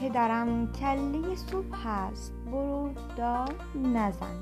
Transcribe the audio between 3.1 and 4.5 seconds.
داد نزن.